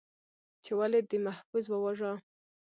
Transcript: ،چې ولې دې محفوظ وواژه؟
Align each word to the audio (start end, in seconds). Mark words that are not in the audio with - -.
،چې 0.63 0.71
ولې 0.79 0.99
دې 1.09 1.17
محفوظ 1.27 1.65
وواژه؟ 1.69 2.11